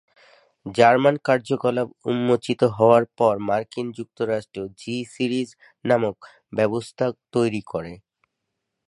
[0.65, 5.49] German কার্যকলাপ উন্মোচিত হওয়ার পর মার্কিন যুক্তরাষ্ট্র জি-সিরিজ
[5.85, 7.93] নামকরণ ব্যবস্থা তৈরি করে।